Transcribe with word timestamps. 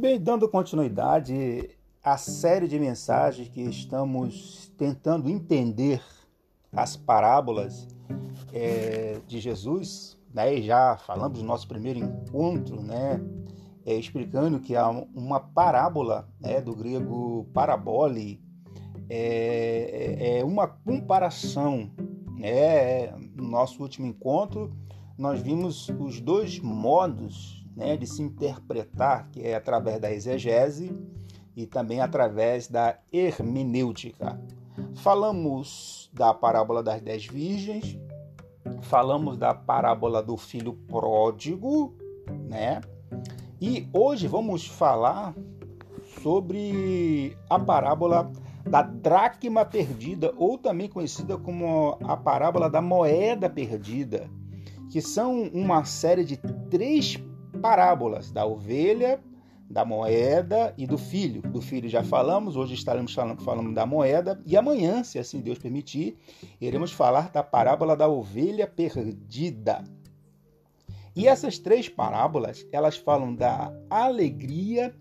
Bem, 0.00 0.18
dando 0.18 0.48
continuidade 0.48 1.76
à 2.02 2.16
série 2.16 2.66
de 2.66 2.78
mensagens 2.78 3.50
que 3.50 3.60
estamos 3.60 4.72
tentando 4.78 5.28
entender 5.28 6.02
as 6.72 6.96
parábolas 6.96 7.86
é, 8.50 9.20
de 9.26 9.38
Jesus, 9.38 10.16
né? 10.32 10.54
E 10.54 10.62
já 10.62 10.96
falamos 10.96 11.38
do 11.38 11.44
nosso 11.44 11.68
primeiro 11.68 11.98
encontro, 11.98 12.80
né? 12.82 13.20
É, 13.84 13.94
explicando 13.94 14.58
que 14.58 14.74
há 14.74 14.88
uma 14.88 15.38
parábola 15.38 16.26
né, 16.40 16.62
do 16.62 16.74
grego 16.74 17.46
parabole, 17.52 18.40
é, 19.06 20.16
é, 20.18 20.38
é 20.38 20.44
uma 20.46 20.66
comparação. 20.66 21.90
Né? 22.38 23.08
No 23.36 23.46
nosso 23.50 23.82
último 23.82 24.06
encontro, 24.06 24.74
nós 25.18 25.42
vimos 25.42 25.90
os 25.98 26.22
dois 26.22 26.58
modos 26.58 27.59
né, 27.76 27.96
de 27.96 28.06
se 28.06 28.22
interpretar, 28.22 29.28
que 29.30 29.42
é 29.42 29.54
através 29.54 30.00
da 30.00 30.12
exegese 30.12 30.96
e 31.56 31.66
também 31.66 32.00
através 32.00 32.68
da 32.68 32.98
hermenêutica. 33.12 34.40
Falamos 34.94 36.10
da 36.12 36.32
parábola 36.32 36.82
das 36.82 37.00
dez 37.00 37.26
virgens, 37.26 37.98
falamos 38.82 39.36
da 39.36 39.54
parábola 39.54 40.22
do 40.22 40.36
filho 40.36 40.74
pródigo, 40.88 41.94
né? 42.48 42.80
E 43.60 43.88
hoje 43.92 44.26
vamos 44.26 44.66
falar 44.66 45.34
sobre 46.22 47.36
a 47.48 47.58
parábola 47.58 48.30
da 48.68 48.82
dracma 48.82 49.64
perdida, 49.64 50.32
ou 50.36 50.58
também 50.58 50.88
conhecida 50.88 51.36
como 51.36 51.98
a 52.04 52.16
parábola 52.16 52.68
da 52.68 52.80
moeda 52.80 53.48
perdida, 53.48 54.28
que 54.90 55.00
são 55.00 55.42
uma 55.52 55.84
série 55.84 56.24
de 56.24 56.36
três 56.70 57.16
parábolas 57.60 58.30
da 58.30 58.46
ovelha, 58.46 59.20
da 59.70 59.84
moeda 59.84 60.74
e 60.76 60.86
do 60.86 60.98
filho. 60.98 61.42
Do 61.42 61.60
filho 61.60 61.88
já 61.88 62.02
falamos, 62.02 62.56
hoje 62.56 62.74
estaremos 62.74 63.14
falando, 63.14 63.42
falando 63.42 63.72
da 63.72 63.86
moeda, 63.86 64.40
e 64.44 64.56
amanhã, 64.56 65.04
se 65.04 65.18
assim 65.18 65.40
Deus 65.40 65.58
permitir, 65.58 66.18
iremos 66.60 66.92
falar 66.92 67.30
da 67.30 67.42
parábola 67.42 67.96
da 67.96 68.08
ovelha 68.08 68.66
perdida. 68.66 69.84
E 71.14 71.28
essas 71.28 71.58
três 71.58 71.88
parábolas, 71.88 72.66
elas 72.72 72.96
falam 72.96 73.34
da 73.34 73.72
alegria 73.88 74.94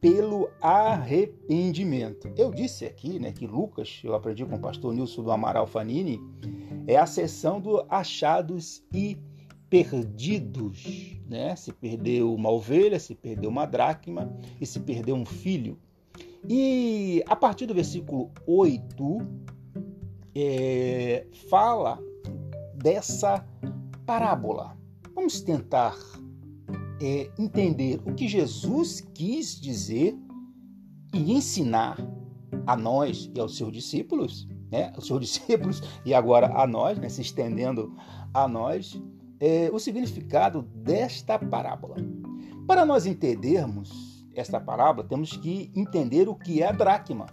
pelo 0.00 0.50
arrependimento. 0.60 2.28
Eu 2.36 2.50
disse 2.50 2.84
aqui, 2.84 3.20
né, 3.20 3.30
que 3.32 3.46
Lucas, 3.46 4.00
eu 4.02 4.14
aprendi 4.14 4.44
com 4.44 4.56
o 4.56 4.60
pastor 4.60 4.92
Nilson 4.92 5.22
do 5.22 5.30
Amaral 5.30 5.66
Fanini, 5.66 6.20
é 6.86 6.96
a 6.96 7.06
sessão 7.06 7.60
do 7.60 7.86
achados 7.88 8.84
e 8.92 9.16
perdidos, 9.16 9.31
né? 11.28 11.56
Se 11.56 11.72
perdeu 11.72 12.34
uma 12.34 12.50
ovelha, 12.50 12.98
se 13.00 13.14
perdeu 13.14 13.48
uma 13.48 13.64
dracma 13.64 14.30
e 14.60 14.66
se 14.66 14.78
perdeu 14.80 15.14
um 15.14 15.24
filho. 15.24 15.78
E 16.48 17.22
a 17.26 17.34
partir 17.34 17.66
do 17.66 17.74
versículo 17.74 18.30
8, 18.46 19.18
é, 20.34 21.26
fala 21.48 21.98
dessa 22.74 23.46
parábola. 24.04 24.76
Vamos 25.14 25.40
tentar 25.40 25.96
é, 27.00 27.30
entender 27.38 28.00
o 28.04 28.14
que 28.14 28.28
Jesus 28.28 29.00
quis 29.14 29.60
dizer 29.60 30.16
e 31.14 31.32
ensinar 31.32 31.96
a 32.66 32.76
nós 32.76 33.30
e 33.34 33.40
aos 33.40 33.56
seus 33.56 33.72
discípulos, 33.72 34.48
né? 34.70 34.92
Aos 34.94 35.06
seus 35.06 35.20
discípulos 35.26 35.82
e 36.04 36.12
agora 36.12 36.52
a 36.54 36.66
nós, 36.66 36.98
né? 36.98 37.08
se 37.08 37.22
estendendo 37.22 37.94
a 38.34 38.48
nós, 38.48 39.00
é, 39.42 39.68
o 39.72 39.78
significado 39.80 40.62
desta 40.62 41.36
parábola. 41.36 41.96
Para 42.64 42.86
nós 42.86 43.06
entendermos 43.06 44.24
esta 44.36 44.60
parábola, 44.60 45.08
temos 45.08 45.36
que 45.36 45.68
entender 45.74 46.28
o 46.28 46.34
que 46.36 46.62
é 46.62 46.68
a 46.68 46.72
dracma. 46.72 47.26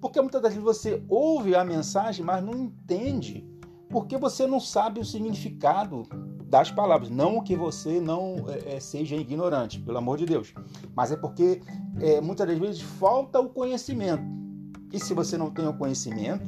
Porque 0.00 0.20
muitas 0.20 0.40
das 0.40 0.52
vezes 0.52 0.64
você 0.64 1.02
ouve 1.08 1.56
a 1.56 1.64
mensagem, 1.64 2.24
mas 2.24 2.42
não 2.42 2.54
entende, 2.54 3.44
porque 3.90 4.16
você 4.16 4.46
não 4.46 4.60
sabe 4.60 5.00
o 5.00 5.04
significado 5.04 6.04
das 6.46 6.70
palavras. 6.70 7.10
Não 7.10 7.42
que 7.42 7.56
você 7.56 8.00
não 8.00 8.36
é, 8.48 8.76
é 8.76 8.80
seja 8.80 9.16
ignorante, 9.16 9.80
pelo 9.80 9.98
amor 9.98 10.18
de 10.18 10.26
Deus, 10.26 10.54
mas 10.94 11.10
é 11.10 11.16
porque 11.16 11.60
é, 12.00 12.20
muitas 12.20 12.46
das 12.46 12.58
vezes 12.58 12.80
falta 12.80 13.40
o 13.40 13.48
conhecimento. 13.48 14.22
E 14.92 15.00
se 15.00 15.12
você 15.12 15.36
não 15.36 15.50
tem 15.50 15.66
o 15.66 15.76
conhecimento, 15.76 16.46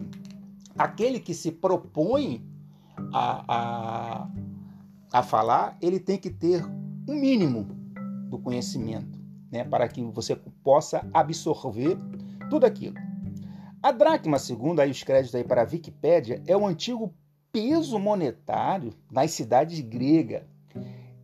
aquele 0.79 1.19
que 1.19 1.35
se 1.35 1.51
propõe 1.51 2.47
a, 3.13 3.45
a 3.49 4.29
a 5.13 5.23
falar, 5.23 5.77
ele 5.81 6.01
tem 6.01 6.19
que 6.19 6.31
ter 6.31 6.65
um 7.09 7.15
mínimo 7.15 7.65
do 8.29 8.39
conhecimento, 8.39 9.19
né, 9.51 9.65
para 9.65 9.89
que 9.89 10.03
você 10.03 10.37
possa 10.37 11.09
absorver 11.13 11.97
tudo 12.51 12.65
aquilo. 12.65 12.97
A 13.83 13.93
dracma, 13.93 14.39
segundo 14.39 14.81
aí 14.81 14.91
os 14.91 15.03
créditos 15.03 15.35
aí 15.35 15.45
para 15.45 15.63
a 15.63 15.65
Wikipédia, 15.65 16.43
é 16.47 16.57
o 16.57 16.67
antigo 16.67 17.15
peso 17.53 17.99
monetário 17.99 18.93
nas 19.11 19.31
cidades 19.31 19.81
gregas. 19.81 20.43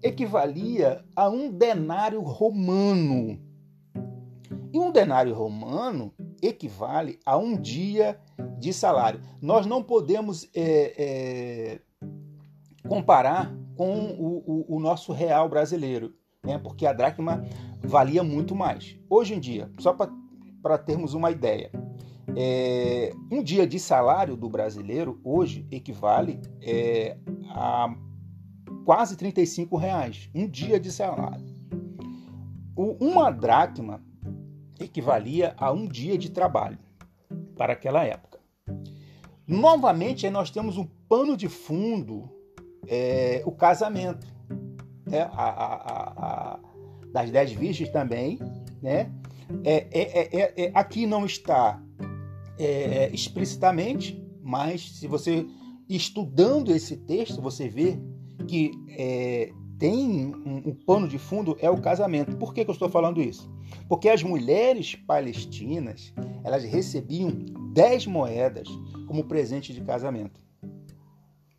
Equivalia 0.03 1.05
a 1.15 1.29
um 1.29 1.51
denário 1.51 2.21
romano. 2.21 3.39
E 4.73 4.79
um 4.79 4.91
denário 4.91 5.35
romano 5.35 6.15
equivale 6.41 7.19
a 7.27 7.37
um 7.37 7.57
dia 7.57 8.19
de 8.59 8.73
salário. 8.73 9.21
Nós 9.41 9.67
não 9.67 9.83
podemos 9.83 10.49
é, 10.55 10.95
é, 10.97 11.81
comparar 12.89 13.55
com 13.83 14.15
o, 14.17 14.45
o, 14.47 14.77
o 14.77 14.81
nosso 14.81 15.13
real 15.13 15.49
brasileiro, 15.49 16.15
né? 16.45 16.57
porque 16.57 16.87
a 16.87 16.93
dracma 16.93 17.45
valia 17.83 18.23
muito 18.23 18.55
mais. 18.55 18.97
Hoje 19.11 19.35
em 19.35 19.41
dia, 19.41 19.73
só 19.81 19.93
para 19.93 20.79
termos 20.79 21.15
uma 21.15 21.33
ideia, 21.33 21.73
é, 22.37 23.13
um 23.29 23.43
dia 23.43 23.67
de 23.67 23.81
salário 23.81 24.37
do 24.37 24.49
brasileiro 24.49 25.21
hoje 25.25 25.67
equivale 25.69 26.41
é, 26.61 27.17
a 27.49 27.93
quase 28.85 29.17
35 29.17 29.77
reais. 29.77 30.31
Um 30.33 30.49
dia 30.49 30.79
de 30.79 30.93
salário. 30.93 31.45
O, 32.77 33.05
uma 33.05 33.33
dracma 33.33 34.01
equivalia 34.79 35.57
a 35.59 35.73
um 35.73 35.89
dia 35.89 36.17
de 36.17 36.31
trabalho 36.31 36.79
para 37.57 37.73
aquela 37.73 38.05
época. 38.05 38.39
Novamente, 39.45 40.31
nós 40.31 40.53
temos 40.53 40.77
um 40.79 40.87
pano 41.09 41.37
de 41.37 41.49
fundo 41.49 42.42
é, 42.87 43.43
o 43.45 43.53
casamento. 43.53 44.27
Né? 45.07 45.23
A, 45.33 45.45
a, 45.45 46.55
a, 46.55 46.61
das 47.13 47.31
dez 47.31 47.53
virgens 47.53 47.91
também. 47.91 48.39
Né? 48.81 49.11
É, 49.65 49.87
é, 49.91 50.41
é, 50.41 50.65
é 50.65 50.71
aqui 50.75 51.07
não 51.07 51.27
está 51.27 51.81
explicitamente, 53.13 54.25
mas 54.41 54.99
se 54.99 55.09
você 55.09 55.45
estudando 55.89 56.71
esse 56.71 56.97
texto, 56.97 57.43
você 57.43 57.69
vê 57.69 57.99
que 58.47 58.71
tem 59.81 60.33
um, 60.47 60.63
um, 60.69 60.75
pano 60.87 61.09
de 61.09 61.19
fundo 61.19 61.57
é 61.61 61.69
o 61.69 61.81
casamento. 61.81 62.37
Por 62.37 62.55
que, 62.55 62.65
que 62.65 62.71
eu 62.71 62.75
estou 62.75 62.89
falando 62.89 63.21
isso? 63.21 63.51
Porque 63.89 64.09
as 64.09 64.23
mulheres 64.23 64.95
palestinas 64.95 66.15
elas 66.45 66.63
recebiam 66.63 67.31
10 67.73 68.07
moedas 68.07 68.69
como 69.09 69.25
presente 69.25 69.73
de 69.73 69.81
casamento 69.81 70.41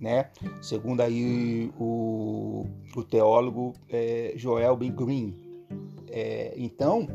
né? 0.04 0.30
Segundo 0.62 1.00
aí 1.00 1.72
o, 1.80 2.66
o 2.94 3.04
teólogo 3.06 3.72
é, 3.90 4.34
Joel 4.36 4.76
B. 4.76 4.90
Green. 4.90 5.34
É, 6.12 6.54
então, 6.58 7.08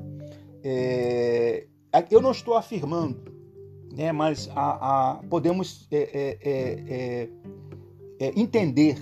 é, 0.65 1.67
eu 2.11 2.23
não 2.23 2.31
estou 2.31 2.55
afirmando, 2.55 3.31
né? 3.95 4.11
Mas 4.11 4.49
a, 4.57 5.11
a 5.11 5.15
podemos 5.29 5.87
é, 5.93 6.39
é, 6.43 7.29
é, 8.19 8.33
entender 8.35 8.97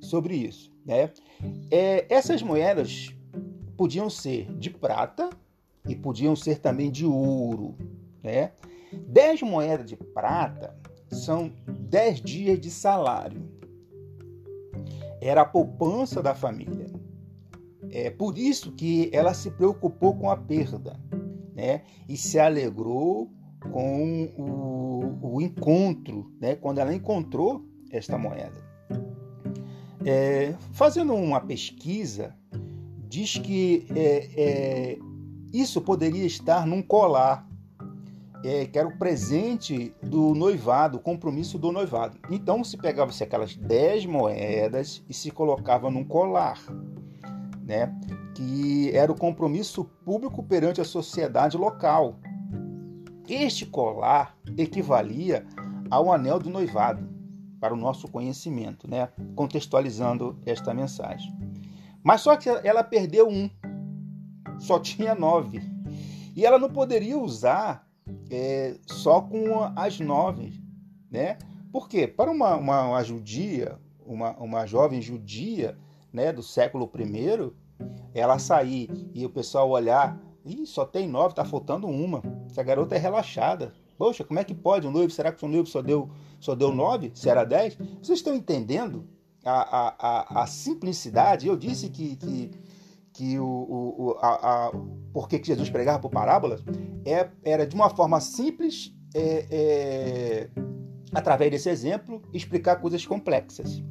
sobre 0.00 0.36
isso, 0.36 0.70
né? 0.84 1.10
essas 2.10 2.42
moedas 2.42 3.10
podiam 3.74 4.10
ser 4.10 4.52
de 4.58 4.68
prata 4.68 5.30
e 5.88 5.96
podiam 5.96 6.36
ser 6.36 6.58
também 6.58 6.90
de 6.90 7.06
ouro, 7.06 7.74
né? 8.22 8.52
Dez 9.08 9.40
moedas 9.40 9.88
de 9.88 9.96
prata 9.96 10.76
são 11.10 11.50
10 11.94 12.22
dias 12.22 12.60
de 12.60 12.72
salário. 12.72 13.40
Era 15.20 15.42
a 15.42 15.44
poupança 15.44 16.20
da 16.20 16.34
família. 16.34 16.92
É 17.88 18.10
por 18.10 18.36
isso 18.36 18.72
que 18.72 19.08
ela 19.12 19.32
se 19.32 19.48
preocupou 19.48 20.16
com 20.16 20.28
a 20.28 20.36
perda, 20.36 20.98
né? 21.54 21.82
E 22.08 22.16
se 22.16 22.36
alegrou 22.36 23.30
com 23.70 24.24
o, 24.36 25.34
o 25.36 25.40
encontro, 25.40 26.32
né? 26.40 26.56
Quando 26.56 26.78
ela 26.78 26.92
encontrou 26.92 27.64
esta 27.92 28.18
moeda. 28.18 28.60
É, 30.04 30.56
fazendo 30.72 31.14
uma 31.14 31.40
pesquisa, 31.40 32.34
diz 33.08 33.38
que 33.38 33.86
é, 33.94 34.30
é, 34.36 34.98
isso 35.52 35.80
poderia 35.80 36.26
estar 36.26 36.66
num 36.66 36.82
colar 36.82 37.48
é, 38.44 38.66
que 38.66 38.78
era 38.78 38.86
o 38.86 38.98
presente 38.98 39.94
do 40.02 40.34
noivado, 40.34 40.98
o 40.98 41.00
compromisso 41.00 41.58
do 41.58 41.72
noivado. 41.72 42.18
Então 42.30 42.62
se 42.62 42.76
pegava-se 42.76 43.24
aquelas 43.24 43.56
10 43.56 44.06
moedas 44.06 45.02
e 45.08 45.14
se 45.14 45.30
colocava 45.30 45.90
num 45.90 46.04
colar. 46.04 46.60
né? 47.62 47.92
que 48.34 48.90
era 48.92 49.10
o 49.12 49.16
compromisso 49.16 49.84
público 50.04 50.42
perante 50.42 50.80
a 50.80 50.84
sociedade 50.84 51.56
local. 51.56 52.18
Este 53.28 53.64
colar 53.64 54.36
equivalia 54.58 55.46
ao 55.90 56.12
anel 56.12 56.38
do 56.38 56.50
noivado, 56.50 57.08
para 57.60 57.72
o 57.72 57.76
nosso 57.76 58.08
conhecimento, 58.08 58.90
né? 58.90 59.08
contextualizando 59.34 60.38
esta 60.44 60.74
mensagem. 60.74 61.32
Mas 62.02 62.20
só 62.20 62.36
que 62.36 62.48
ela 62.48 62.84
perdeu 62.84 63.28
um, 63.28 63.48
só 64.58 64.78
tinha 64.78 65.14
nove. 65.14 65.62
E 66.36 66.44
ela 66.44 66.58
não 66.58 66.68
poderia 66.68 67.16
usar 67.16 67.86
é, 68.30 68.76
só 68.86 69.20
com 69.20 69.62
as 69.76 70.00
nove, 70.00 70.60
né? 71.10 71.38
Por 71.72 71.88
quê? 71.88 72.06
Para 72.06 72.30
uma, 72.30 72.54
uma, 72.56 72.82
uma 72.88 73.04
judia, 73.04 73.78
uma, 74.06 74.30
uma 74.38 74.66
jovem 74.66 75.02
judia 75.02 75.76
né, 76.12 76.32
do 76.32 76.42
século 76.42 76.90
I, 76.96 77.52
ela 78.14 78.38
sair 78.38 78.88
e 79.12 79.26
o 79.26 79.30
pessoal 79.30 79.68
olhar, 79.68 80.20
Ih, 80.44 80.66
só 80.66 80.84
tem 80.84 81.08
nove, 81.08 81.30
está 81.30 81.44
faltando 81.44 81.88
uma. 81.88 82.22
Essa 82.46 82.62
garota 82.62 82.94
é 82.94 82.98
relaxada. 82.98 83.72
Poxa, 83.96 84.22
como 84.22 84.38
é 84.38 84.44
que 84.44 84.54
pode? 84.54 84.86
Um 84.86 84.90
noivo, 84.90 85.10
será 85.10 85.32
que 85.32 85.44
o 85.44 85.48
noivo 85.48 85.66
só 85.66 85.80
deu, 85.80 86.10
só 86.38 86.54
deu 86.54 86.72
nove? 86.72 87.10
Se 87.14 87.28
era 87.28 87.44
dez? 87.44 87.76
Vocês 88.02 88.18
estão 88.18 88.34
entendendo 88.34 89.08
a, 89.44 89.52
a, 89.52 89.94
a, 89.98 90.42
a 90.42 90.46
simplicidade? 90.46 91.46
Eu 91.46 91.56
disse 91.56 91.88
que, 91.88 92.16
que, 92.16 92.50
que 93.14 93.38
o, 93.38 93.46
o, 93.46 94.18
a, 94.20 94.66
a, 94.66 94.72
por 95.12 95.28
que 95.28 95.40
Jesus 95.42 95.70
pregava 95.70 96.00
por 96.00 96.10
parábolas 96.10 96.62
é, 97.06 97.30
era 97.44 97.64
de 97.64 97.74
uma 97.74 97.88
forma 97.88 98.20
simples, 98.20 98.92
é, 99.14 99.46
é, 99.50 100.50
através 101.12 101.50
desse 101.50 101.70
exemplo, 101.70 102.20
explicar 102.32 102.76
coisas 102.76 103.06
complexas. 103.06 103.82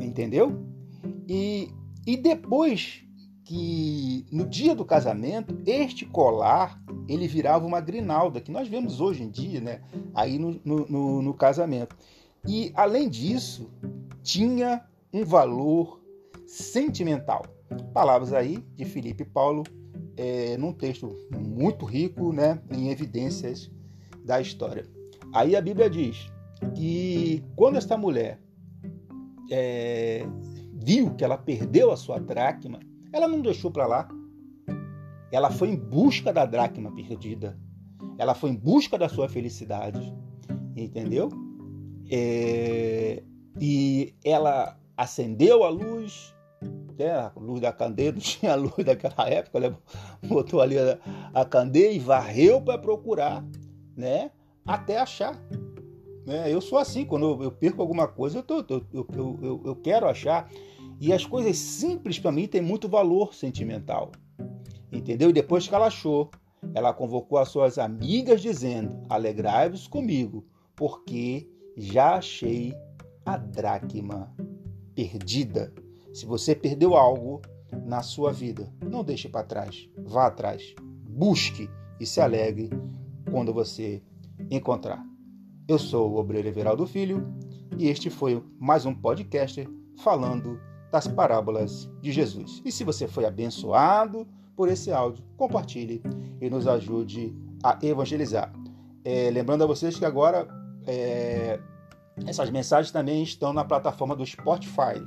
Entendeu? 0.00 0.64
E, 1.28 1.70
e 2.06 2.16
depois 2.16 3.04
que 3.44 4.24
no 4.30 4.46
dia 4.46 4.74
do 4.74 4.84
casamento 4.84 5.60
este 5.66 6.06
colar 6.06 6.80
ele 7.08 7.26
virava 7.26 7.66
uma 7.66 7.80
grinalda 7.80 8.40
que 8.40 8.52
nós 8.52 8.68
vemos 8.68 9.00
hoje 9.00 9.24
em 9.24 9.28
dia, 9.28 9.60
né? 9.60 9.82
Aí 10.14 10.38
no, 10.38 10.60
no, 10.64 11.20
no 11.20 11.34
casamento. 11.34 11.96
E 12.46 12.72
além 12.76 13.08
disso 13.08 13.68
tinha 14.22 14.84
um 15.12 15.24
valor 15.24 16.00
sentimental. 16.46 17.44
Palavras 17.92 18.32
aí 18.32 18.58
de 18.74 18.84
Felipe 18.84 19.24
Paulo 19.24 19.64
é, 20.16 20.56
num 20.56 20.72
texto 20.72 21.16
muito 21.30 21.84
rico, 21.84 22.32
né? 22.32 22.60
Em 22.70 22.90
evidências 22.90 23.70
da 24.24 24.40
história. 24.40 24.86
Aí 25.32 25.56
a 25.56 25.60
Bíblia 25.60 25.90
diz 25.90 26.30
que 26.74 27.42
quando 27.56 27.76
esta 27.76 27.96
mulher 27.96 28.40
é, 29.50 30.24
viu 30.74 31.14
que 31.14 31.24
ela 31.24 31.36
perdeu 31.36 31.90
a 31.90 31.96
sua 31.96 32.18
dracma, 32.18 32.80
ela 33.12 33.28
não 33.28 33.40
deixou 33.40 33.70
para 33.70 33.86
lá. 33.86 34.08
Ela 35.30 35.50
foi 35.50 35.68
em 35.68 35.76
busca 35.76 36.32
da 36.32 36.44
dracma 36.44 36.92
perdida. 36.92 37.58
Ela 38.18 38.34
foi 38.34 38.50
em 38.50 38.56
busca 38.56 38.98
da 38.98 39.08
sua 39.08 39.28
felicidade. 39.28 40.14
Entendeu? 40.76 41.28
É... 42.10 43.22
E 43.60 44.14
ela 44.24 44.78
acendeu 44.96 45.64
a 45.64 45.70
luz, 45.70 46.34
né? 46.98 47.10
a 47.10 47.32
luz 47.36 47.60
da 47.60 47.72
candeia, 47.72 48.12
não 48.12 48.18
tinha 48.20 48.54
luz 48.54 48.84
daquela 48.84 49.28
época, 49.28 49.58
ela 49.58 49.78
botou 50.22 50.60
ali 50.60 50.78
a, 50.78 50.98
a 51.34 51.44
candeia 51.44 51.92
e 51.92 51.98
varreu 51.98 52.60
para 52.60 52.78
procurar, 52.78 53.44
né? 53.96 54.30
Até 54.66 54.98
achar. 54.98 55.36
Né? 56.26 56.52
Eu 56.52 56.60
sou 56.60 56.78
assim, 56.78 57.04
quando 57.04 57.26
eu, 57.26 57.42
eu 57.44 57.52
perco 57.52 57.82
alguma 57.82 58.06
coisa, 58.06 58.38
eu, 58.38 58.42
tô, 58.42 58.64
eu, 58.92 59.06
eu, 59.12 59.62
eu 59.64 59.76
quero 59.76 60.08
achar. 60.08 60.48
E 61.00 61.12
as 61.12 61.26
coisas 61.26 61.56
simples 61.56 62.18
para 62.18 62.30
mim 62.30 62.46
têm 62.46 62.60
muito 62.60 62.88
valor 62.88 63.34
sentimental. 63.34 64.12
Entendeu? 64.90 65.30
E 65.30 65.32
depois 65.32 65.66
que 65.66 65.74
ela 65.74 65.86
achou, 65.86 66.30
ela 66.74 66.92
convocou 66.92 67.38
as 67.38 67.48
suas 67.48 67.78
amigas 67.78 68.40
dizendo: 68.40 69.04
Alegrai-vos 69.08 69.88
comigo, 69.88 70.46
porque 70.76 71.48
já 71.76 72.16
achei 72.16 72.72
a 73.24 73.36
dracma 73.36 74.32
perdida. 74.94 75.72
Se 76.12 76.26
você 76.26 76.54
perdeu 76.54 76.94
algo 76.94 77.40
na 77.86 78.02
sua 78.02 78.32
vida, 78.32 78.70
não 78.84 79.02
deixe 79.02 79.30
para 79.30 79.46
trás, 79.46 79.88
vá 79.96 80.26
atrás, 80.26 80.74
busque 81.08 81.70
e 81.98 82.04
se 82.04 82.20
alegre 82.20 82.68
quando 83.30 83.52
você 83.52 84.02
encontrar. 84.50 85.02
Eu 85.66 85.78
sou 85.78 86.12
o 86.12 86.16
Obreiro 86.18 86.48
Everaldo 86.48 86.86
Filho 86.86 87.26
e 87.78 87.88
este 87.88 88.10
foi 88.10 88.44
mais 88.58 88.84
um 88.84 88.94
podcast 88.94 89.66
falando 90.02 90.60
das 90.90 91.08
parábolas 91.08 91.90
de 92.02 92.12
Jesus. 92.12 92.60
E 92.62 92.70
se 92.70 92.84
você 92.84 93.08
foi 93.08 93.24
abençoado 93.24 94.28
por 94.54 94.68
esse 94.68 94.92
áudio, 94.92 95.24
compartilhe 95.38 96.02
e 96.42 96.50
nos 96.50 96.66
ajude 96.66 97.34
a 97.64 97.78
evangelizar. 97.82 98.52
É, 99.02 99.30
lembrando 99.30 99.64
a 99.64 99.66
vocês 99.66 99.98
que 99.98 100.04
agora 100.04 100.46
é, 100.86 101.58
essas 102.26 102.50
mensagens 102.50 102.92
também 102.92 103.22
estão 103.22 103.52
na 103.52 103.64
plataforma 103.64 104.14
do 104.14 104.24
Spotify, 104.24 105.00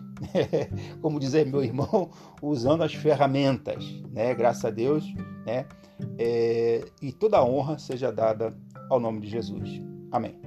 como 1.02 1.20
dizer 1.20 1.46
meu 1.46 1.64
irmão, 1.64 2.10
usando 2.42 2.84
as 2.84 2.94
ferramentas, 2.94 3.86
né? 4.12 4.34
Graças 4.34 4.66
a 4.66 4.70
Deus, 4.70 5.06
né? 5.46 5.66
É, 6.18 6.84
e 7.02 7.12
toda 7.12 7.38
a 7.38 7.46
honra 7.46 7.78
seja 7.78 8.12
dada 8.12 8.58
ao 8.90 9.00
nome 9.00 9.22
de 9.22 9.30
Jesus. 9.30 9.82
Amém. 10.12 10.45